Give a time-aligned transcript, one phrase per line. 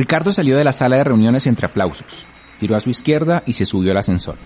[0.00, 2.24] Ricardo salió de la sala de reuniones entre aplausos,
[2.58, 4.38] giró a su izquierda y se subió al ascensor.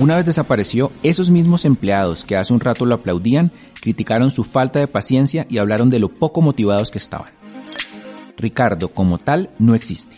[0.00, 4.80] Una vez desapareció, esos mismos empleados que hace un rato lo aplaudían criticaron su falta
[4.80, 7.30] de paciencia y hablaron de lo poco motivados que estaban.
[8.36, 10.16] Ricardo como tal no existe,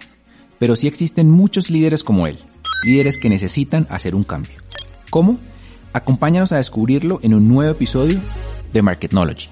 [0.59, 2.39] pero sí existen muchos líderes como él,
[2.87, 4.57] líderes que necesitan hacer un cambio.
[5.11, 5.39] ¿Cómo?
[5.93, 8.23] Acompáñanos a descubrirlo en un nuevo episodio
[8.73, 9.51] de Marketnology.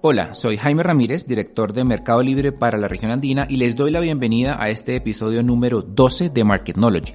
[0.00, 3.90] Hola, soy Jaime Ramírez, director de Mercado Libre para la región andina y les doy
[3.90, 7.14] la bienvenida a este episodio número 12 de Marketnology,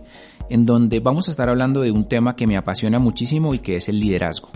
[0.50, 3.78] en donde vamos a estar hablando de un tema que me apasiona muchísimo y que
[3.78, 4.50] es el liderazgo.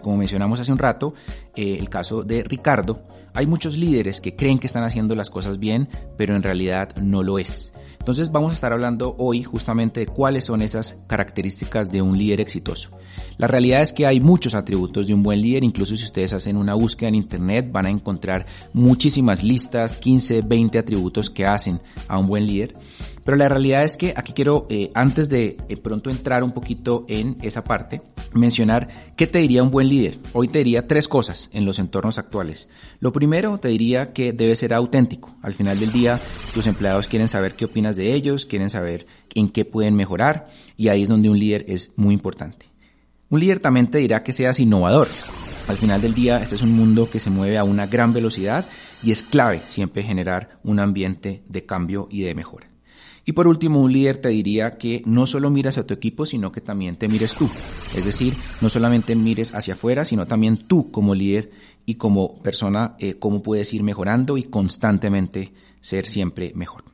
[0.00, 1.12] Como mencionamos hace un rato,
[1.56, 3.02] eh, el caso de Ricardo,
[3.34, 7.24] hay muchos líderes que creen que están haciendo las cosas bien, pero en realidad no
[7.24, 7.72] lo es.
[8.00, 12.40] Entonces vamos a estar hablando hoy justamente de cuáles son esas características de un líder
[12.40, 12.90] exitoso.
[13.36, 16.56] La realidad es que hay muchos atributos de un buen líder, incluso si ustedes hacen
[16.56, 22.18] una búsqueda en internet van a encontrar muchísimas listas, 15, 20 atributos que hacen a
[22.18, 22.74] un buen líder.
[23.24, 27.04] Pero la realidad es que aquí quiero, eh, antes de eh, pronto entrar un poquito
[27.06, 30.18] en esa parte, mencionar qué te diría un buen líder.
[30.32, 32.68] Hoy te diría tres cosas en los entornos actuales.
[32.98, 35.36] Lo primero, te diría que debe ser auténtico.
[35.42, 36.18] Al final del día,
[36.54, 40.88] tus empleados quieren saber qué opinas de ellos, quieren saber en qué pueden mejorar y
[40.88, 42.66] ahí es donde un líder es muy importante.
[43.28, 45.08] Un líder también te dirá que seas innovador.
[45.68, 48.66] Al final del día, este es un mundo que se mueve a una gran velocidad
[49.02, 52.70] y es clave siempre generar un ambiente de cambio y de mejora.
[53.24, 56.50] Y por último, un líder te diría que no solo miras a tu equipo, sino
[56.50, 57.48] que también te mires tú.
[57.94, 61.52] Es decir, no solamente mires hacia afuera, sino también tú como líder
[61.86, 66.89] y como persona, eh, cómo puedes ir mejorando y constantemente ser siempre mejor.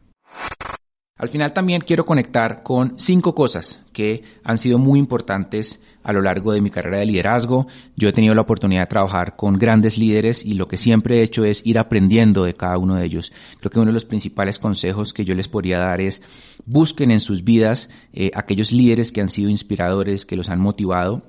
[1.19, 6.21] Al final también quiero conectar con cinco cosas que han sido muy importantes a lo
[6.21, 7.69] largo de mi carrera de liderazgo.
[7.97, 11.22] Yo he tenido la oportunidad de trabajar con grandes líderes y lo que siempre he
[11.22, 13.32] hecho es ir aprendiendo de cada uno de ellos.
[13.60, 16.21] Creo que uno de los principales consejos que yo les podría dar es
[16.66, 21.22] busquen en sus vidas eh, aquellos líderes que han sido inspiradores, que los han motivado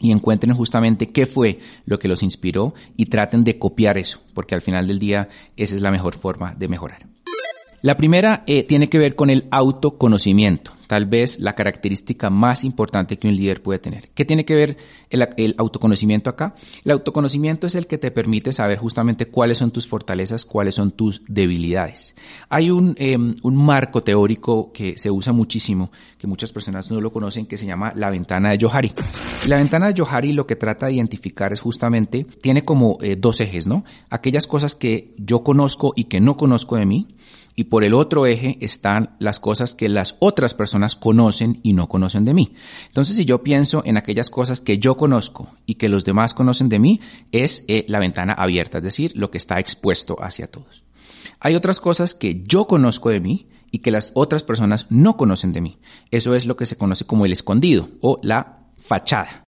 [0.00, 4.54] y encuentren justamente qué fue lo que los inspiró y traten de copiar eso, porque
[4.54, 5.28] al final del día
[5.58, 7.17] esa es la mejor forma de mejorar.
[7.80, 13.20] La primera eh, tiene que ver con el autoconocimiento, tal vez la característica más importante
[13.20, 14.08] que un líder puede tener.
[14.16, 14.76] ¿Qué tiene que ver
[15.10, 16.56] el, autoconocimiento acá?
[16.84, 20.90] El autoconocimiento es el que te permite saber justamente cuáles son tus fortalezas, cuáles son
[20.90, 22.16] tus debilidades.
[22.48, 27.12] Hay un, em, un marco teórico que se usa muchísimo, que muchas personas no lo
[27.12, 28.90] conocen, que se llama la ventana de Johari.
[29.46, 33.40] La ventana de Johari lo que trata de identificar es justamente, tiene como eh, dos
[33.40, 33.84] ejes, ¿no?
[34.10, 37.06] Aquellas cosas que yo conozco y que no conozco de mí,
[37.58, 41.88] y por el otro eje están las cosas que las otras personas conocen y no
[41.88, 42.54] conocen de mí.
[42.86, 46.68] Entonces, si yo pienso en aquellas cosas que yo conozco y que los demás conocen
[46.68, 47.00] de mí,
[47.32, 50.84] es eh, la ventana abierta, es decir, lo que está expuesto hacia todos.
[51.40, 55.52] Hay otras cosas que yo conozco de mí y que las otras personas no conocen
[55.52, 55.78] de mí.
[56.12, 59.47] Eso es lo que se conoce como el escondido o la fachada.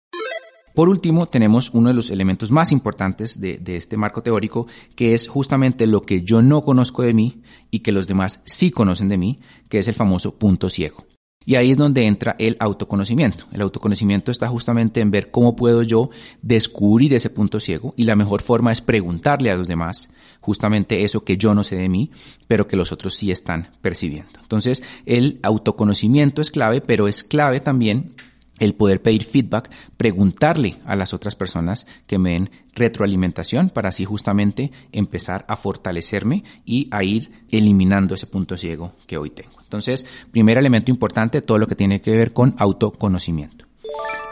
[0.75, 5.29] Por último, tenemos uno de los elementos más importantes de, este marco teórico, que es
[5.29, 9.17] justamente lo que yo no conozco de mí y que los demás sí conocen de
[9.17, 11.07] mí, que es el famoso punto ciego.
[11.47, 13.45] Y ahí es donde entra el autoconocimiento.
[13.53, 16.11] El autoconocimiento está justamente en ver cómo puedo yo
[16.43, 20.11] descubrir ese punto ciego y la mejor forma es preguntarle a los demás
[20.41, 22.11] justamente eso que yo no sé de mí,
[22.49, 24.41] pero que los otros sí están percibiendo.
[24.41, 28.15] Entonces, el autoconocimiento es clave, pero es clave también
[28.59, 34.05] el poder pedir feedback, preguntarle a las otras personas que me den retroalimentación para así
[34.05, 39.61] justamente empezar a fortalecerme y a ir eliminando ese punto ciego que hoy tengo.
[39.63, 43.64] Entonces, primer elemento importante, todo lo que tiene que ver con autoconocimiento.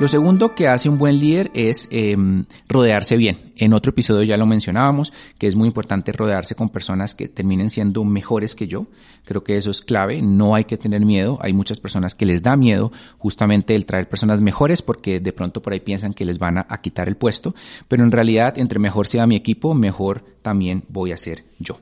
[0.03, 3.53] Lo segundo que hace un buen líder es em, rodearse bien.
[3.55, 7.71] En otro episodio ya lo mencionábamos, que es muy importante rodearse con personas que terminen
[7.71, 8.89] siendo mejores que yo.
[9.25, 11.39] Creo que eso es clave, no hay que tener miedo.
[11.41, 15.63] Hay muchas personas que les da miedo justamente el traer personas mejores porque de pronto
[15.63, 17.55] por ahí piensan que les van a, a quitar el puesto,
[17.87, 21.79] pero en realidad entre mejor sea mi equipo, mejor también voy a ser yo.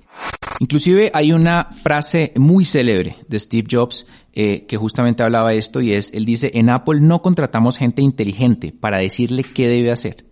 [0.61, 5.93] Inclusive hay una frase muy célebre de Steve Jobs eh, que justamente hablaba esto y
[5.95, 10.27] es, él dice, en Apple no contratamos gente inteligente para decirle qué debe hacer.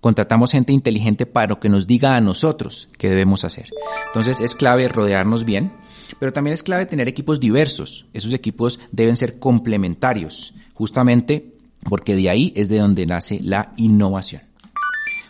[0.00, 3.68] Contratamos gente inteligente para que nos diga a nosotros qué debemos hacer.
[4.06, 5.70] Entonces es clave rodearnos bien,
[6.18, 8.06] pero también es clave tener equipos diversos.
[8.14, 11.52] Esos equipos deben ser complementarios, justamente
[11.82, 14.53] porque de ahí es de donde nace la innovación.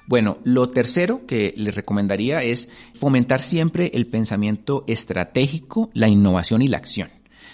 [0.06, 6.69] Bueno, lo tercero que les recomendaría es fomentar siempre el pensamiento estratégico, la innovación y
[6.69, 7.09] la acción.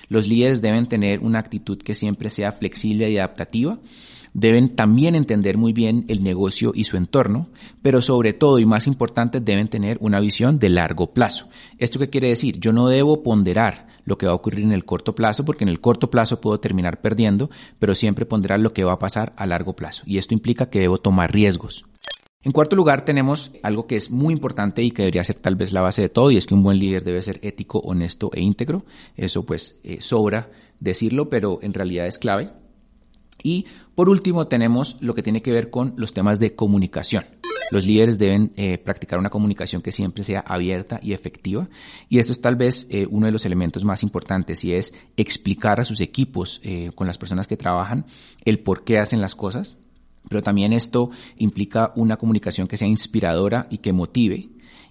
[0.09, 3.79] Los líderes deben tener una actitud que siempre sea flexible y adaptativa.
[4.35, 7.49] Deben también entender muy bien el negocio y su entorno,
[7.83, 11.49] pero sobre todo y más importante deben tener una visión de largo plazo.
[11.79, 12.59] ¿Esto qué quiere decir?
[12.59, 15.69] Yo no debo ponderar lo que va a ocurrir en el corto plazo, porque en
[15.69, 19.47] el corto plazo puedo terminar perdiendo, pero siempre ponderar lo que va a pasar a
[19.47, 20.03] largo plazo.
[20.07, 21.85] Y esto implica que debo tomar riesgos.
[22.43, 25.73] En cuarto lugar tenemos algo que es muy importante y que debería ser tal vez
[25.73, 28.41] la base de todo y es que un buen líder debe ser ético, honesto e
[28.41, 28.87] íntegro.
[29.15, 32.51] Eso pues eh, sobra decirlo, pero en realidad es clave.
[33.43, 37.27] Y por último tenemos lo que tiene que ver con los temas de comunicación.
[37.71, 41.69] Los líderes deben eh, practicar una comunicación que siempre sea abierta y efectiva.
[42.09, 45.79] Y eso es tal vez eh, uno de los elementos más importantes y es explicar
[45.79, 46.63] a sus equipos,
[46.95, 48.07] con las personas que trabajan,
[48.47, 49.77] el por qué hacen las cosas,
[50.29, 54.49] pero también esto implica una comunicación que sea inspiradora y que motive.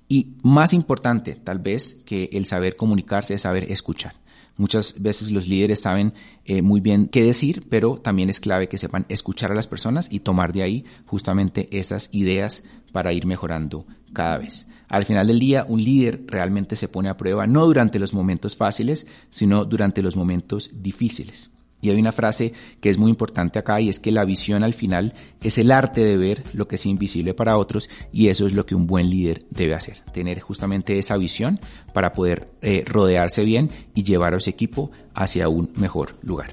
[0.07, 4.15] Y más importante, tal vez, que el saber comunicarse es saber escuchar.
[4.57, 8.77] Muchas veces los líderes saben eh, muy bien qué decir, pero también es clave que
[8.77, 13.85] sepan escuchar a las personas y tomar de ahí justamente esas ideas para ir mejorando
[14.11, 14.67] cada vez.
[14.89, 18.57] Al final del día, un líder realmente se pone a prueba no durante los momentos
[18.57, 21.51] fáciles, sino durante los momentos difíciles.
[21.81, 24.73] Y hay una frase que es muy importante acá y es que la visión al
[24.73, 28.53] final es el arte de ver lo que es invisible para otros y eso es
[28.53, 31.59] lo que un buen líder debe hacer, tener justamente esa visión
[31.93, 36.51] para poder eh, rodearse bien y llevar a su equipo hacia un mejor lugar.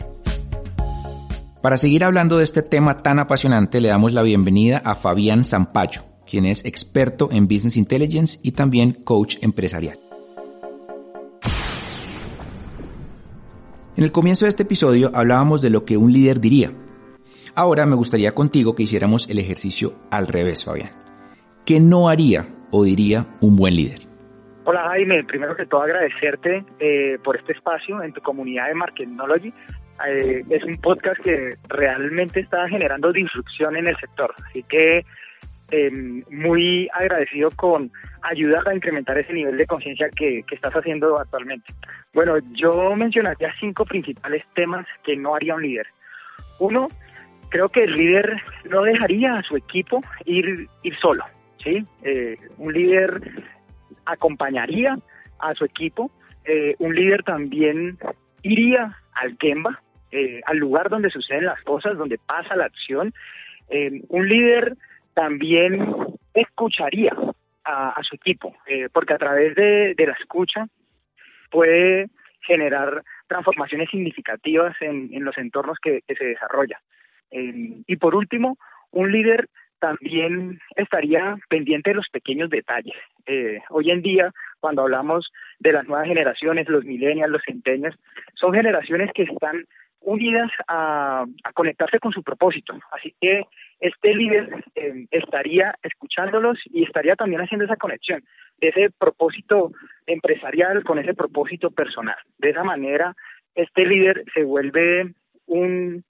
[1.60, 6.04] Para seguir hablando de este tema tan apasionante le damos la bienvenida a Fabián Zampayo,
[6.24, 10.05] quien es experto en Business Intelligence y también coach empresarial.
[13.96, 16.70] En el comienzo de este episodio hablábamos de lo que un líder diría.
[17.54, 20.90] Ahora me gustaría contigo que hiciéramos el ejercicio al revés, Fabián.
[21.64, 24.00] ¿Qué no haría o diría un buen líder?
[24.64, 29.54] Hola Jaime, primero que todo agradecerte eh, por este espacio en tu comunidad de Marketingnology.
[30.06, 35.06] Eh, es un podcast que realmente está generando disrupción en el sector, así que
[35.70, 37.90] eh, muy agradecido con
[38.22, 41.72] ayudar a incrementar ese nivel de conciencia que, estás haciendo actualmente.
[42.14, 45.86] Bueno, yo mencionaría cinco principales temas que no haría un líder.
[46.58, 46.88] Uno,
[47.48, 48.40] creo que el líder
[48.70, 51.24] no dejaría a su equipo ir, ir solo,
[51.62, 51.84] ¿sí?
[52.02, 53.20] Eh, un líder
[54.04, 54.96] acompañaría
[55.38, 56.10] a su equipo,
[56.44, 57.98] eh, un líder también
[58.42, 59.82] iría al Gemba,
[60.12, 63.12] eh, al lugar donde suceden las cosas, donde pasa la acción.
[64.08, 64.76] un líder
[65.16, 65.94] también
[66.34, 67.16] escucharía
[67.64, 70.66] a, su equipo, eh, porque a través de, la escucha
[71.50, 72.10] puede
[72.42, 76.80] generar transformaciones significativas en, los entornos que, se desarrolla.
[77.30, 78.56] Y por último,
[78.92, 79.48] un líder
[79.80, 82.94] también estaría pendiente de los pequeños detalles.
[83.26, 87.94] Eh, hoy en día, cuando hablamos de las nuevas generaciones, los millennials, los centenios,
[88.34, 89.64] son generaciones que están
[90.00, 91.24] unidas a,
[91.54, 92.74] conectarse con su propósito.
[92.92, 93.42] Así que
[93.80, 98.22] este líder eh, estaría escuchándolos y estaría también haciendo esa conexión
[98.58, 99.72] de ese propósito
[100.06, 102.16] empresarial con ese propósito personal.
[102.38, 103.14] De esa manera,
[103.54, 105.14] este líder se vuelve
[105.46, 106.04] un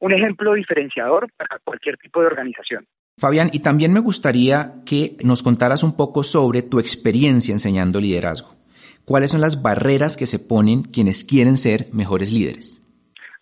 [0.00, 2.86] ejemplo diferenciador para cualquier tipo de organización.
[3.18, 8.56] Fabián, y también me gustaría que nos contaras un poco sobre tu experiencia enseñando liderazgo.
[9.04, 12.81] ¿Cuáles son las barreras que se ponen quienes quieren ser mejores líderes?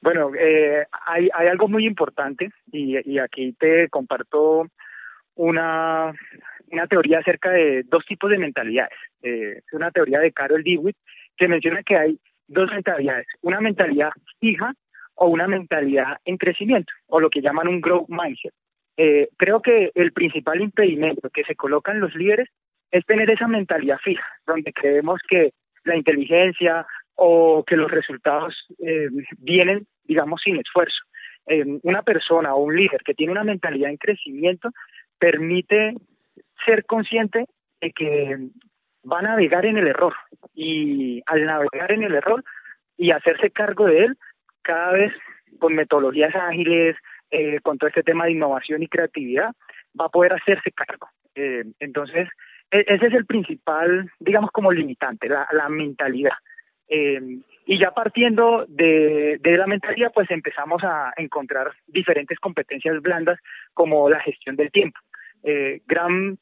[0.02, 4.66] Bueno, eh, hay, algo muy importante y, aquí te comparto
[5.35, 6.12] una,
[6.71, 8.99] una teoría acerca de dos tipos de mentalidades.
[9.23, 10.97] Eh, una teoría de Carol Dewitt
[11.37, 14.75] que menciona que hay dos mentalidades, una mentalidad fija
[15.14, 18.54] o una mentalidad en crecimiento, o lo que llaman un growth mindset.
[18.97, 22.49] Eh, creo que el principal impedimento que se colocan los líderes
[22.90, 25.52] es tener esa mentalidad fija, donde creemos que
[25.85, 26.87] la inteligencia
[27.23, 30.97] o que los resultados eh, vienen, digamos, sin esfuerzo.
[31.47, 34.71] Eh, una persona o un líder que tiene una mentalidad en crecimiento
[35.19, 35.93] permite
[36.65, 37.45] ser consciente
[37.83, 38.39] de que
[39.05, 40.15] va a navegar en el error
[40.55, 42.43] y al navegar en el error
[42.97, 44.17] y hacerse cargo de él
[44.62, 45.12] cada vez
[45.59, 46.97] con metodologías ágiles,
[47.31, 49.50] eh, con todo este tema de innovación y creatividad,
[49.99, 51.09] va a poder hacerse cargo.
[51.35, 52.29] entonces,
[52.71, 56.33] e-, ese es el principal, digamos, como limitante, la, mentalidad.
[56.90, 63.38] Eh, y ya partiendo de, de, la mentalidad, pues empezamos a encontrar diferentes competencias blandas
[63.75, 64.99] como la gestión del tiempo.
[65.44, 66.37] Eh, gran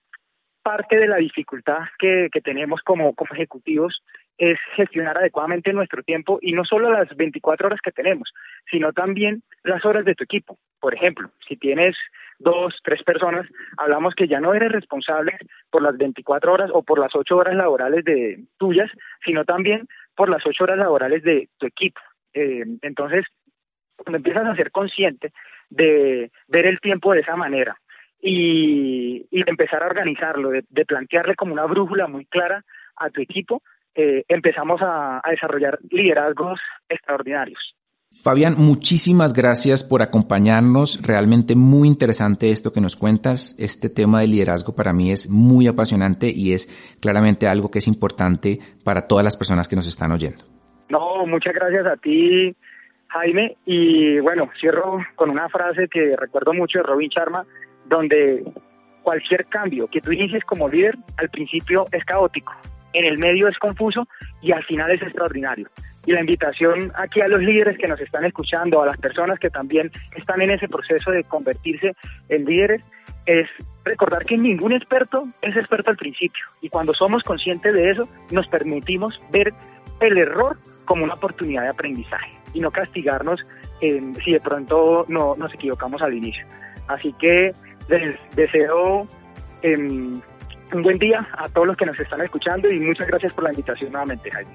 [0.63, 4.03] parte de la dificultad que, que tenemos como, como ejecutivos
[4.39, 8.33] es gestionar adecuadamente nuestro tiempo y no solo las 24 horas que tenemos,
[8.71, 10.59] sino también las horas de tu equipo.
[10.81, 11.97] Por ejemplo, si tienes
[12.39, 15.37] dos, tres personas, hablamos que ya no eres responsable
[15.71, 18.91] por las 24 horas o por las 8 horas laborales de tuyas,
[19.25, 19.89] sino también
[20.19, 22.01] por las 8 horas laborales de tu equipo.
[22.35, 23.25] Eh, entonces,
[23.97, 25.33] cuando empiezas a ser consciente
[25.71, 27.77] de ver el tiempo de esa manera
[28.21, 32.65] y, y empezar a organizarlo, de, de plantearle como una brújula muy clara
[32.97, 33.63] a tu equipo,
[33.95, 36.59] eh, empezamos a, desarrollar liderazgos
[36.89, 37.77] extraordinarios.
[38.11, 41.01] Fabián, muchísimas gracias por acompañarnos.
[41.07, 43.55] Realmente muy interesante esto que nos cuentas.
[43.59, 46.69] Este tema de liderazgo para mí es muy apasionante y es
[47.01, 50.45] claramente algo que es importante para todas las personas que nos están oyendo.
[50.89, 52.57] No, muchas gracias a ti,
[53.09, 53.57] Jaime.
[53.67, 57.47] Y bueno, cierro con una frase que recuerdo mucho de Robin Sharma,
[57.87, 58.43] donde
[59.03, 62.53] cualquier cambio que tú inicies como líder al principio es caótico,
[62.93, 64.07] en el medio es confuso
[64.41, 65.69] y al final es extraordinario.
[66.07, 69.51] Y la invitación aquí a los líderes que nos están escuchando, a las personas que
[69.51, 71.95] también están en ese proceso de convertirse
[72.29, 72.83] en líderes,
[73.27, 73.47] es
[73.85, 76.45] recordar que ningún experto es experto al principio.
[76.63, 79.53] Y cuando somos conscientes de eso, nos permitimos ver
[80.01, 83.45] el error como una oportunidad de aprendizaje y no castigarnos
[83.81, 86.45] si de pronto no nos equivocamos al inicio.
[86.89, 87.53] Así que
[87.89, 89.07] les deseo
[89.63, 90.21] em,
[90.73, 93.51] un buen día a todos los que nos están escuchando y muchas gracias por la
[93.51, 94.51] invitación nuevamente, Jaime.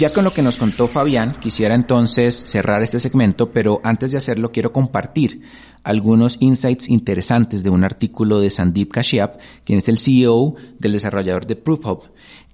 [0.00, 4.16] Ya con lo que nos contó Fabián, quisiera entonces cerrar este segmento, pero antes de
[4.16, 5.42] hacerlo quiero compartir
[5.84, 11.46] algunos insights interesantes de un artículo de Sandeep Kashyap, quien es el CEO del desarrollador
[11.46, 12.04] de ProofHub,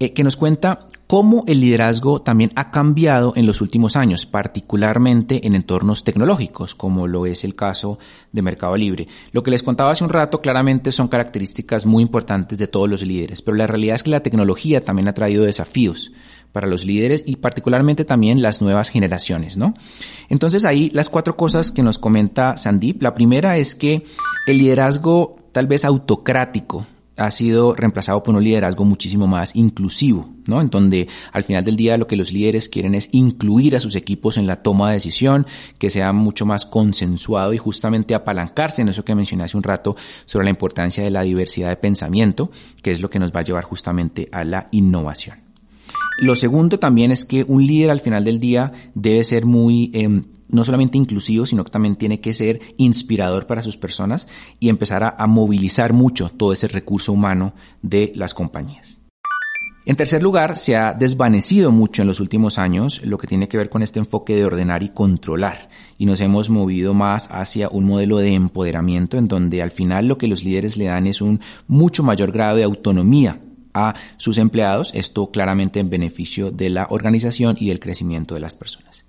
[0.00, 5.46] eh, que nos cuenta cómo el liderazgo también ha cambiado en los últimos años, particularmente
[5.46, 8.00] en entornos tecnológicos, como lo es el caso
[8.32, 9.06] de Mercado Libre.
[9.30, 13.06] Lo que les contaba hace un rato claramente son características muy importantes de todos los
[13.06, 16.10] líderes, pero la realidad es que la tecnología también ha traído desafíos
[16.56, 19.74] para los líderes y particularmente también las nuevas generaciones, ¿no?
[20.30, 23.02] Entonces ahí las cuatro cosas que nos comenta Sandeep.
[23.02, 24.06] La primera es que
[24.46, 26.86] el liderazgo tal vez autocrático
[27.18, 30.62] ha sido reemplazado por un liderazgo muchísimo más inclusivo, ¿no?
[30.62, 33.94] En donde al final del día lo que los líderes quieren es incluir a sus
[33.94, 35.46] equipos en la toma de decisión,
[35.76, 39.94] que sea mucho más consensuado y justamente apalancarse en eso que mencioné hace un rato
[40.24, 43.44] sobre la importancia de la diversidad de pensamiento, que es lo que nos va a
[43.44, 45.45] llevar justamente a la innovación.
[46.18, 50.22] Lo segundo también es que un líder al final del día debe ser muy eh,
[50.48, 54.28] no solamente inclusivo, sino que también tiene que ser inspirador para sus personas
[54.60, 58.98] y empezar a, movilizar mucho todo ese recurso humano de las compañías.
[59.84, 63.56] En tercer lugar, se ha desvanecido mucho en los últimos años lo que tiene que
[63.56, 67.84] ver con este enfoque de ordenar y controlar y nos hemos movido más hacia un
[67.84, 71.40] modelo de empoderamiento en donde al final lo que los líderes le dan es un
[71.68, 73.40] mucho mayor grado de autonomía
[73.76, 78.56] a sus empleados, esto claramente en beneficio de la organización y del crecimiento de las
[78.56, 79.04] personas.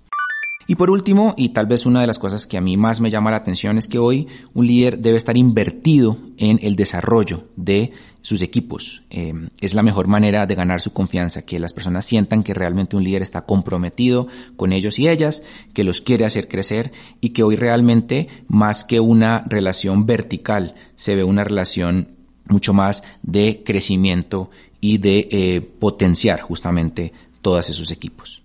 [0.70, 3.08] Y por último, y tal vez una de las cosas que a mí más me
[3.08, 7.92] llama la atención es que hoy un líder debe estar invertido en el desarrollo de
[8.20, 9.02] sus equipos.
[9.08, 9.32] Eh,
[9.62, 13.04] es la mejor manera de ganar su confianza, que las personas sientan que realmente un
[13.04, 17.56] líder está comprometido con ellos y ellas, que los quiere hacer crecer y que hoy
[17.56, 22.17] realmente más que una relación vertical se ve una relación
[22.48, 24.50] mucho más de crecimiento
[24.80, 27.12] y de eh, potenciar justamente
[27.42, 28.42] todos esos equipos.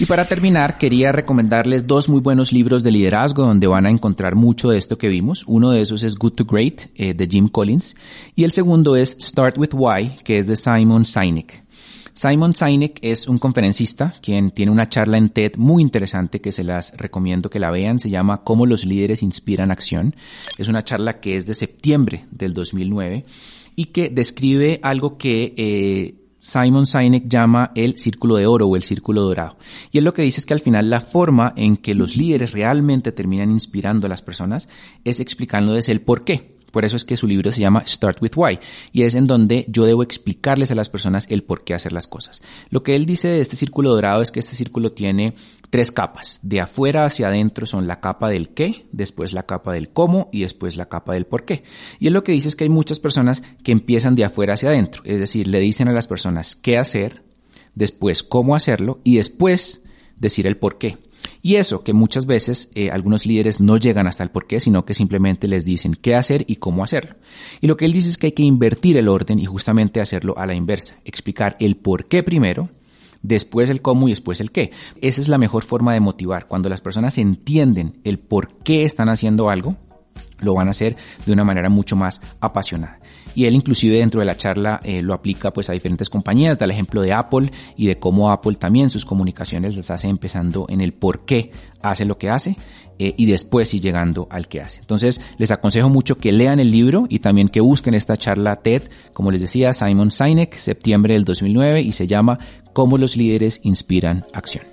[0.00, 4.34] Y para terminar, quería recomendarles dos muy buenos libros de liderazgo donde van a encontrar
[4.34, 5.44] mucho de esto que vimos.
[5.46, 7.96] Uno de esos es Good to Great eh, de Jim Collins
[8.34, 11.62] y el segundo es Start with Why, que es de Simon Sinek.
[12.12, 16.64] Simon Sinek es un conferencista quien tiene una charla en TED muy interesante que se
[16.64, 17.98] las recomiendo que la vean.
[17.98, 20.14] Se llama Cómo los líderes inspiran acción.
[20.58, 23.24] Es una charla que es de septiembre del 2009
[23.76, 28.82] y que describe algo que eh, Simon Sinek llama el círculo de oro o el
[28.82, 29.58] círculo dorado.
[29.92, 32.52] Y él lo que dice es que al final la forma en que los líderes
[32.52, 34.68] realmente terminan inspirando a las personas
[35.04, 36.58] es explicándoles el por qué.
[36.70, 38.58] Por eso es que su libro se llama Start with Why
[38.92, 42.06] y es en donde yo debo explicarles a las personas el por qué hacer las
[42.06, 42.42] cosas.
[42.70, 45.34] Lo que él dice de este círculo dorado es que este círculo tiene
[45.70, 46.40] tres capas.
[46.42, 50.42] De afuera hacia adentro son la capa del qué, después la capa del cómo y
[50.42, 51.62] después la capa del por qué.
[51.98, 54.68] Y él lo que dice es que hay muchas personas que empiezan de afuera hacia
[54.68, 57.22] adentro, es decir, le dicen a las personas qué hacer,
[57.74, 59.82] después cómo hacerlo y después
[60.16, 60.98] decir el por qué.
[61.42, 64.84] Y eso que muchas veces eh, algunos líderes no llegan hasta el por qué, sino
[64.84, 67.16] que simplemente les dicen qué hacer y cómo hacerlo.
[67.60, 70.36] Y lo que él dice es que hay que invertir el orden y justamente hacerlo
[70.36, 72.68] a la inversa, explicar el por qué primero,
[73.22, 74.72] después el cómo y después el qué.
[75.00, 76.46] Esa es la mejor forma de motivar.
[76.46, 79.76] Cuando las personas entienden el por qué están haciendo algo,
[80.40, 82.98] lo van a hacer de una manera mucho más apasionada.
[83.34, 86.64] Y él inclusive dentro de la charla eh, lo aplica pues a diferentes compañías, da
[86.64, 90.80] el ejemplo de Apple y de cómo Apple también sus comunicaciones las hace empezando en
[90.80, 91.50] el por qué
[91.82, 92.56] hace lo que hace
[92.98, 94.80] eh, y después y llegando al que hace.
[94.80, 98.82] Entonces les aconsejo mucho que lean el libro y también que busquen esta charla TED,
[99.12, 102.38] como les decía, Simon Sinek, septiembre del 2009 y se llama
[102.72, 104.69] Cómo los líderes inspiran acción.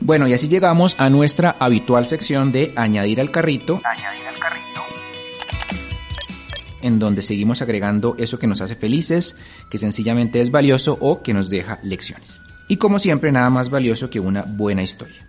[0.00, 3.82] Bueno, y así llegamos a nuestra habitual sección de añadir al carrito.
[3.84, 4.80] Añadir al carrito.
[6.80, 9.36] En donde seguimos agregando eso que nos hace felices,
[9.68, 12.40] que sencillamente es valioso o que nos deja lecciones.
[12.66, 15.28] Y como siempre, nada más valioso que una buena historia.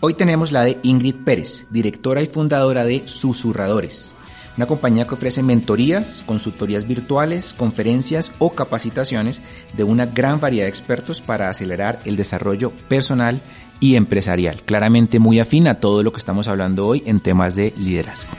[0.00, 4.14] Hoy tenemos la de Ingrid Pérez, directora y fundadora de Susurradores,
[4.56, 9.42] una compañía que ofrece mentorías, consultorías virtuales, conferencias o capacitaciones
[9.74, 13.40] de una gran variedad de expertos para acelerar el desarrollo personal
[13.80, 17.72] y empresarial, claramente muy afín a todo lo que estamos hablando hoy en temas de
[17.76, 18.32] liderazgo.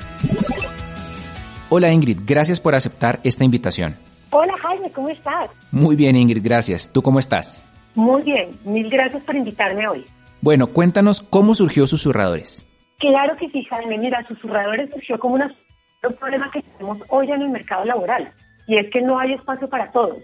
[1.70, 3.96] Hola Ingrid, gracias por aceptar esta invitación.
[4.30, 5.50] Hola Jaime, ¿cómo estás?
[5.72, 6.92] Muy bien Ingrid, gracias.
[6.94, 7.66] ¿Tú cómo estás?
[7.96, 10.06] Muy bien, mil gracias por invitarme hoy.
[10.42, 12.68] Bueno, cuéntanos cómo surgió Susurradores.
[12.98, 13.98] Claro que sí, Jaime.
[13.98, 18.32] Mira, Susurradores surgió como un problema que tenemos hoy en el mercado laboral
[18.68, 20.18] y es que no hay espacio para todos.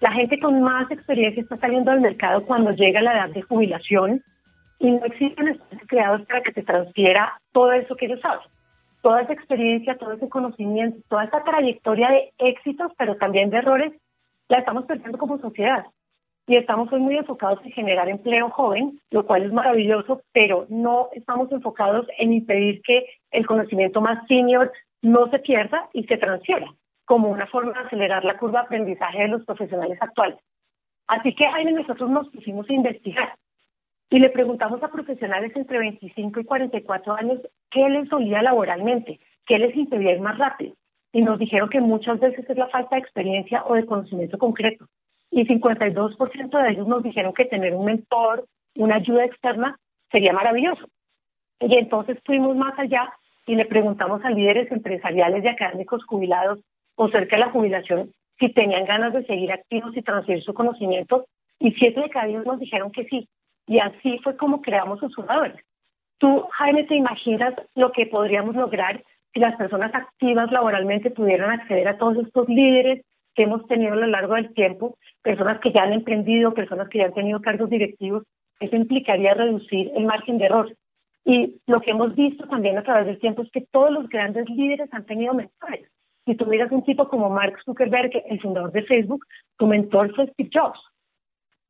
[0.00, 4.24] La gente con más experiencia está saliendo al mercado cuando llega la edad de jubilación
[4.80, 8.40] y no existen espacios creados para que te transfiera todo eso que ellos saben.
[9.02, 13.92] Toda esa experiencia, todo ese conocimiento, toda esa trayectoria de éxitos, pero también de errores,
[14.48, 15.84] la estamos perdiendo como sociedad.
[16.46, 21.08] Y estamos hoy muy enfocados en generar empleo joven, lo cual es maravilloso, pero no
[21.12, 24.72] estamos enfocados en impedir que el conocimiento más senior
[25.02, 26.66] no se pierda y se transfiera,
[27.04, 30.38] como una forma de acelerar la curva de aprendizaje de los profesionales actuales.
[31.06, 33.34] Así que ahí nosotros nos pusimos a investigar
[34.10, 37.38] y le preguntamos a profesionales entre 25 y 44 años
[37.70, 40.74] qué les dolía laboralmente, qué les impedía ir más rápido.
[41.12, 44.86] Y nos dijeron que muchas veces es la falta de experiencia o de conocimiento concreto.
[45.30, 49.78] Y 52% de ellos nos dijeron que tener un mentor, una ayuda externa,
[50.10, 50.88] sería maravilloso.
[51.60, 53.12] Y entonces fuimos más allá
[53.46, 56.58] y le preguntamos a líderes empresariales y académicos jubilados
[56.96, 61.26] o cerca de la jubilación si tenían ganas de seguir activos y transferir su conocimiento.
[61.60, 63.28] Y siete de cada diez nos dijeron que sí,
[63.70, 65.64] y así fue como creamos susurradores.
[66.18, 69.00] Tú, Jaime, te imaginas lo que podríamos lograr
[69.32, 73.96] si las personas activas laboralmente pudieran acceder a todos estos líderes que hemos tenido a
[73.96, 77.70] lo largo del tiempo, personas que ya han emprendido, personas que ya han tenido cargos
[77.70, 78.24] directivos,
[78.58, 80.76] eso implicaría reducir el margen de error.
[81.24, 84.50] Y lo que hemos visto también a través del tiempo es que todos los grandes
[84.50, 85.88] líderes han tenido mentores.
[86.24, 89.24] Si tú miras un tipo como Mark Zuckerberg, el fundador de Facebook,
[89.56, 90.80] tu mentor fue Steve Jobs.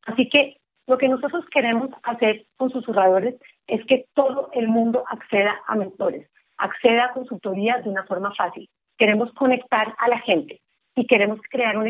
[0.07, 0.60] Así que
[0.91, 3.37] lo que nosotros queremos hacer con susurradores
[3.69, 8.69] es que todo el mundo acceda a mentores, acceda a consultorías de una forma fácil.
[8.99, 10.61] Queremos conectar a la gente
[10.97, 11.87] y queremos crear un,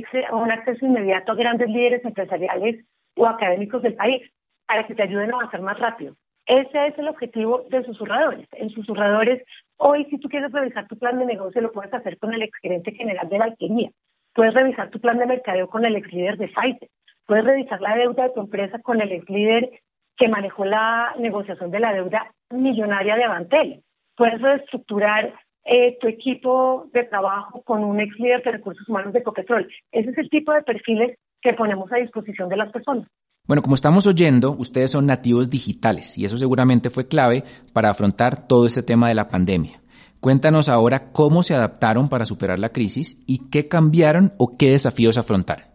[0.52, 2.84] acceso inmediato a grandes líderes empresariales
[3.16, 4.30] o académicos del país
[4.66, 6.14] para que te ayuden a avanzar más rápido.
[6.44, 8.46] Ese es el objetivo de susurradores.
[8.52, 9.42] En susurradores,
[9.78, 12.92] hoy si tú quieres revisar tu plan de negocio, lo puedes hacer con el exgerente
[12.92, 13.90] general de la alquería.
[14.34, 16.88] Puedes revisar tu plan de mercadeo con el ex líder de Pfizer.
[17.31, 19.71] Puedes revisar la deuda de tu empresa con el ex líder
[20.16, 23.85] que manejó la negociación de la deuda millonaria de Avantel.
[24.16, 25.33] Puedes reestructurar
[25.64, 29.69] eh, tu equipo de trabajo con un ex líder de recursos humanos de Copetrol.
[29.93, 33.07] Ese es el tipo de perfiles que ponemos a disposición de las personas.
[33.47, 38.49] Bueno, como estamos oyendo, ustedes son nativos digitales y eso seguramente fue clave para afrontar
[38.49, 39.81] todo este tema de la pandemia.
[40.19, 45.16] Cuéntanos ahora cómo se adaptaron para superar la crisis y qué cambiaron o qué desafíos
[45.16, 45.69] afrontaron.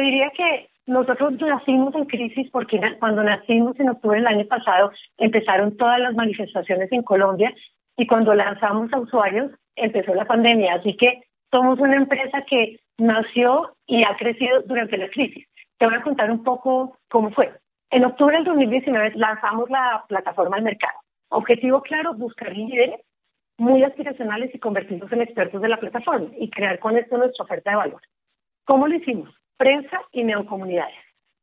[0.00, 5.76] Diría que nosotros nacimos en crisis porque cuando nacimos en octubre del año pasado empezaron
[5.76, 7.54] todas las manifestaciones en Colombia
[7.96, 10.74] y cuando lanzamos a usuarios empezó la pandemia.
[10.74, 15.46] Así que somos una empresa que nació y ha crecido durante la crisis.
[15.78, 17.52] Te voy a contar un poco cómo fue.
[17.90, 20.98] En octubre del 2019 lanzamos la plataforma al mercado.
[21.28, 23.00] Objetivo claro, buscar líderes
[23.58, 27.70] muy aspiracionales y convertirlos en expertos de la plataforma y crear con esto nuestra oferta
[27.70, 28.00] de valor.
[28.64, 29.30] ¿Cómo lo hicimos?
[29.60, 30.96] Prensa y neocomunidades.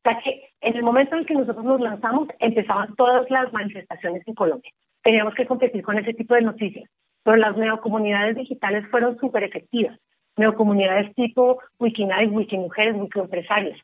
[0.04, 4.28] O sea que en el momento en que nosotros nos lanzamos, empezaban todas las manifestaciones
[4.28, 4.72] en Colombia.
[5.04, 6.90] Teníamos que competir con ese tipo de noticias,
[7.24, 10.00] pero las neocomunidades digitales fueron súper efectivas.
[10.36, 13.78] neocomunidades tipo Wikinight, Wikimujeres, Wikiempresarios.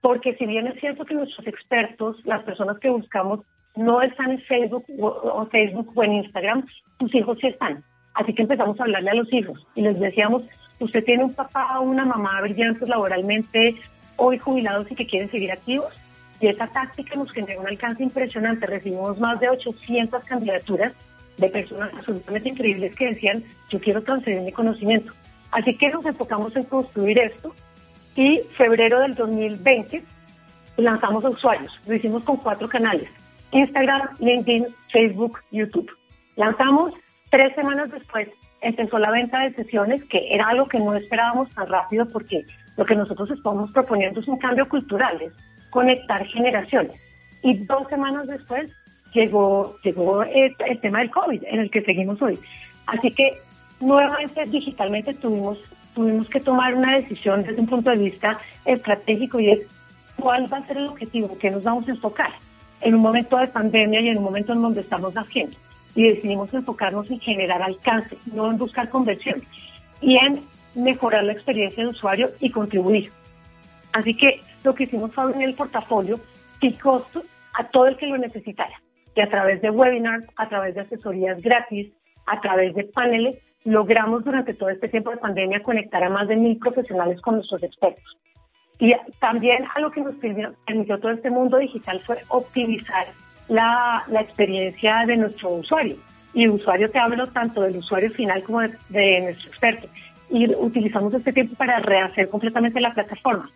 [0.00, 3.40] Porque si bien es cierto que nuestros expertos, las personas que buscamos,
[3.74, 6.66] no están en Facebook o, Facebook o en Instagram,
[7.00, 7.82] sus hijos sí están.
[8.14, 10.44] Así que empezamos a hablarle a los hijos y les decíamos,
[10.84, 13.76] usted tiene un papá o una mamá brillantes laboralmente,
[14.16, 15.92] hoy jubilados y que quieren seguir activos.
[16.40, 18.66] Y esa táctica nos generó un alcance impresionante.
[18.66, 20.92] Recibimos más de 800 candidaturas
[21.38, 25.12] de personas absolutamente increíbles que decían, yo quiero transferir mi conocimiento.
[25.50, 27.54] Así que nos enfocamos en construir esto
[28.16, 30.02] y febrero del 2020
[30.76, 31.72] lanzamos a usuarios.
[31.86, 33.08] Lo hicimos con cuatro canales,
[33.52, 35.90] Instagram, LinkedIn, Facebook, YouTube.
[36.36, 36.94] Lanzamos
[37.32, 38.28] tres semanas después,
[38.60, 42.44] empezó la venta de sesiones, que era algo que no esperábamos tan rápido porque
[42.76, 45.18] lo que nosotros estamos proponiendo es un cambio cultural,
[45.70, 46.92] conectar generaciones.
[47.42, 48.70] Y dos semanas después
[49.14, 52.38] llegó, llegó el, tema del COVID, en el que seguimos hoy.
[52.86, 53.40] Así que
[53.80, 55.58] nuevamente digitalmente tuvimos,
[55.94, 59.62] tuvimos que tomar una decisión desde un punto de vista estratégico y
[60.16, 62.30] cuál va a ser el objetivo, que nos vamos a enfocar
[62.82, 65.56] en un momento de pandemia y en un momento en donde estamos haciendo.
[65.94, 69.42] Y decidimos enfocarnos en generar alcance, no en buscar conversión,
[70.00, 70.42] y en
[70.74, 73.10] mejorar la experiencia de usuario y contribuir.
[73.92, 76.18] Así que lo que hicimos fue abrir el portafolio
[76.60, 77.24] y costos
[77.54, 78.80] a todo el que lo necesitara,
[79.14, 81.92] y a través de webinars, a través de asesorías gratis,
[82.26, 86.36] a través de paneles, logramos durante todo este tiempo de pandemia conectar a más de
[86.36, 88.16] mil profesionales con nuestros expertos.
[88.78, 93.06] Y también a lo que nos permitió todo este mundo digital fue optimizar
[93.48, 95.96] la, la experiencia de nuestro usuario.
[96.34, 99.88] Y usuario te hablo tanto del usuario final como de, de nuestro experto.
[100.30, 103.50] Y utilizamos este tiempo para rehacer completamente la plataforma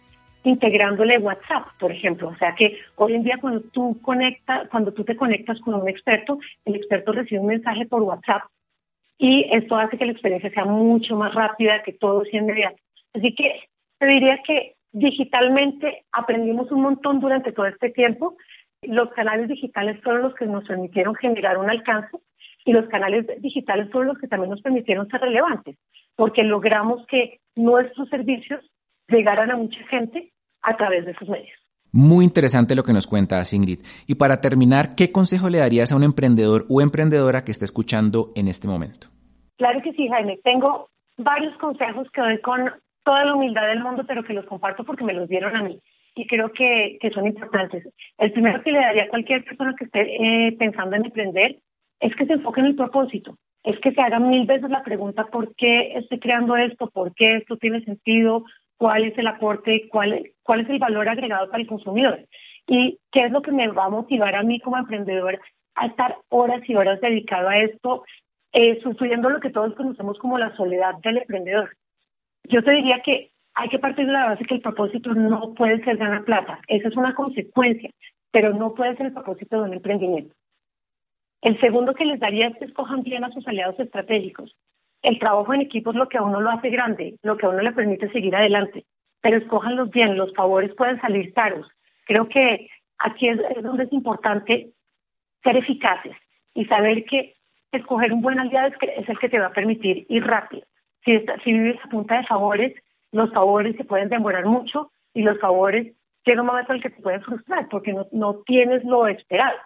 [0.45, 2.29] integrándole WhatsApp, por ejemplo.
[2.29, 5.89] O sea que hoy en día cuando tú conectas, cuando tú te conectas con un
[5.89, 8.43] experto, el experto recibe un mensaje por WhatsApp
[9.19, 12.77] y esto hace que la experiencia sea mucho más rápida, que todo sea inmediato.
[13.15, 13.61] Así que
[13.99, 18.37] te diría que digitalmente aprendimos un montón durante todo este tiempo.
[18.83, 22.17] Los canales digitales fueron los que nos permitieron generar un alcance
[22.65, 25.77] y los canales digitales fueron los que también nos permitieron ser relevantes,
[26.17, 28.61] porque logramos que nuestros servicios
[29.09, 31.57] llegaran a mucha gente a través de sus medios.
[31.93, 33.79] Muy interesante lo que nos cuenta Ingrid.
[34.07, 38.33] Y para terminar, ¿qué consejo le darías a un emprendedor o emprendedora que está escuchando
[38.35, 39.07] en este momento?
[39.57, 40.39] Claro que sí, Jaime.
[40.43, 42.71] Tengo varios consejos que doy con
[43.05, 45.81] toda la humildad del mundo, pero que los comparto porque me los dieron a mí
[46.17, 47.87] y creo que, que son importantes.
[48.19, 51.59] El primero que le daría a cualquier persona que esté eh, pensando en emprender
[52.01, 55.27] es que se enfoque en el propósito, es que se haga mil veces la pregunta
[55.27, 58.45] por qué estoy creando esto, por qué esto tiene sentido,
[58.79, 62.25] cuál es el aporte, cuál, cuál es el valor agregado para el consumidor
[62.67, 65.39] y qué es lo que me va a motivar a mí como emprendedor
[65.75, 68.05] a estar horas y horas dedicado a esto,
[68.53, 71.77] eh, sufriendo lo que todos conocemos como la soledad del emprendedor.
[72.45, 75.83] Yo te diría que hay que partir de la base que el propósito no puede
[75.85, 77.91] ser ganar plata, esa es una consecuencia,
[78.31, 80.35] pero no puede ser el propósito de un emprendimiento.
[81.43, 84.55] El segundo que les daría es que escojan bien a sus aliados estratégicos
[85.07, 87.51] el trabajo en equipo es lo que a uno lo hace grande, lo que a
[87.51, 88.85] uno le permite seguir adelante.
[89.21, 91.69] Pero escójanlos bien, los favores pueden salir caros.
[92.07, 94.71] Creo que aquí es, donde es importante
[95.45, 96.17] ser eficaces
[96.55, 97.35] y saber que
[97.71, 100.67] escoger un buen aliado es, el que te va a permitir ir rápido.
[101.05, 102.75] Si, si vives a punta de favores,
[103.17, 106.91] los favores se pueden demorar mucho y los favores llega un momento en el que
[106.91, 109.59] te pueden frustrar porque no, no tienes lo esperado.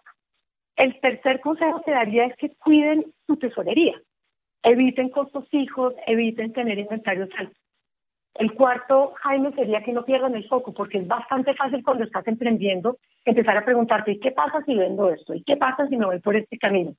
[0.77, 4.01] El tercer consejo que daría es que cuiden su tesorería.
[4.63, 7.57] Eviten costos fijos, eviten tener inventarios altos.
[8.35, 12.27] El cuarto, Jaime, sería que no pierdan el foco, porque es bastante fácil cuando estás
[12.29, 15.35] emprendiendo empezar a preguntarte, ¿y qué pasa si vendo esto?
[15.35, 16.95] ¿Y qué pasa si me voy por este camino?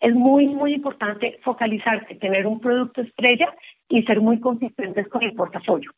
[0.00, 3.54] Es muy, muy importante focalizarse, tener un producto estrella
[3.88, 5.92] y ser muy consistentes con el portafolio.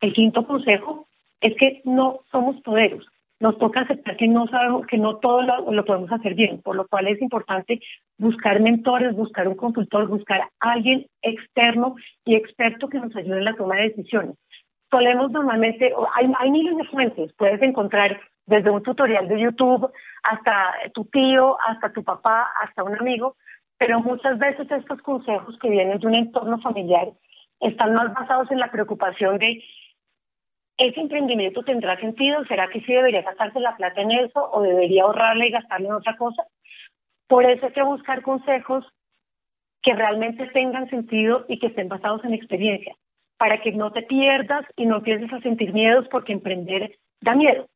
[0.00, 1.06] El quinto consejo
[1.40, 3.06] es que no somos poderos
[3.40, 6.86] nos toca aceptar que no sabemos, que no todo lo, podemos hacer bien, por lo
[6.86, 7.80] cual es importante
[8.18, 13.46] buscar mentores, buscar un consultor, buscar a alguien externo y experto que nos ayude en
[13.46, 14.36] la toma de decisiones.
[14.90, 19.90] Solemos normalmente, hay, hay miles de fuentes, puedes encontrar desde un tutorial de YouTube
[20.22, 23.36] hasta tu tío, hasta tu papá, hasta un amigo,
[23.80, 27.08] pero muchas veces estos consejos que vienen de un entorno familiar
[27.60, 29.64] están más basados en la preocupación de
[30.76, 32.44] ¿ese emprendimiento tendrá sentido?
[32.44, 35.94] ¿Será que sí debería gastarse la plata en eso o debería ahorrarla y gastarla en
[35.94, 36.44] otra cosa?
[37.26, 38.84] Por eso hay que buscar consejos
[39.80, 42.94] que realmente tengan sentido y que estén basados en experiencia,
[43.38, 47.66] para que no te pierdas y no empieces a sentir miedos porque emprender da miedo.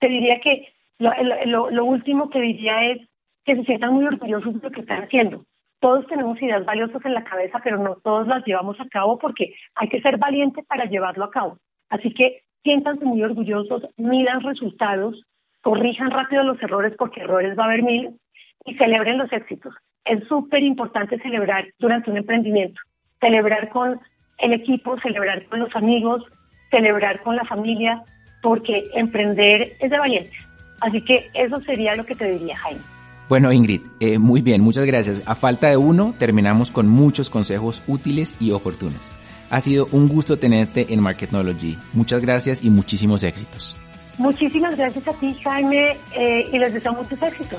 [0.00, 3.08] Te diría que lo, último que diría es
[3.44, 5.44] que se sientan muy orgullosos de lo que están haciendo,
[5.82, 9.54] todos tenemos ideas valiosas en la cabeza, pero no todos las llevamos a cabo porque
[9.74, 11.58] hay que ser valiente para llevarlo a cabo.
[11.88, 15.20] Así que siéntanse muy orgullosos, midan resultados,
[15.60, 18.16] corrijan rápido los errores porque errores va a haber mil
[18.64, 19.74] y celebren los éxitos.
[20.04, 22.80] Es súper importante celebrar durante un emprendimiento,
[23.20, 24.00] celebrar con
[24.38, 26.24] el equipo, celebrar con los amigos,
[26.70, 28.04] celebrar con la familia,
[28.40, 30.46] porque emprender es de valientes.
[30.80, 32.91] Así que eso sería lo que te diría, Jaime.
[33.32, 35.22] Bueno, Ingrid, eh, muy bien, muchas gracias.
[35.24, 39.10] A falta de uno, terminamos con muchos consejos útiles y oportunos.
[39.48, 41.78] Ha sido un gusto tenerte en Marketnology.
[41.94, 43.74] Muchas gracias y muchísimos éxitos.
[44.18, 47.58] Muchísimas gracias a ti, Jaime, eh, y les deseo muchos éxitos.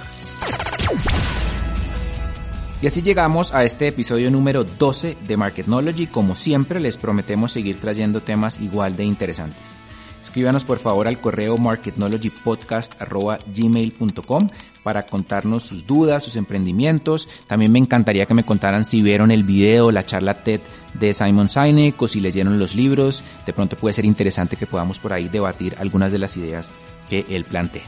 [2.79, 6.05] Y así llegamos a este episodio número 12 de Marketnology.
[6.05, 9.75] Como siempre, les prometemos seguir trayendo temas igual de interesantes.
[10.23, 14.49] Escríbanos por favor al correo marketnologypodcast.gmail.com
[14.81, 17.27] para contarnos sus dudas, sus emprendimientos.
[17.45, 20.62] También me encantaría que me contaran si vieron el video, la charla TED
[20.93, 23.21] de Simon Sinek o si leyeron los libros.
[23.45, 26.71] De pronto puede ser interesante que podamos por ahí debatir algunas de las ideas
[27.09, 27.83] que él plantea.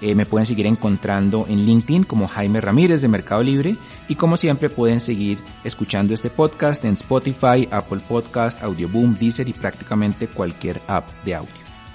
[0.00, 3.76] Eh, me pueden seguir encontrando en LinkedIn como Jaime Ramírez de Mercado Libre
[4.08, 9.52] y como siempre pueden seguir escuchando este podcast en Spotify, Apple Podcast, Audioboom, Deezer y
[9.52, 11.65] prácticamente cualquier app de audio.